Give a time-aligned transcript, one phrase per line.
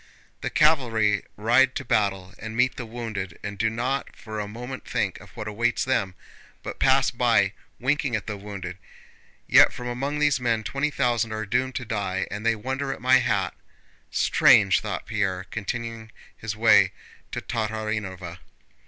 [0.41, 4.83] "The cavalry ride to battle and meet the wounded and do not for a moment
[4.83, 6.15] think of what awaits them,
[6.63, 8.79] but pass by, winking at the wounded.
[9.45, 12.99] Yet from among these men twenty thousand are doomed to die, and they wonder at
[12.99, 13.53] my hat!
[14.09, 16.93] Strange!" thought Pierre, continuing his way
[17.31, 18.39] to Tatárinova.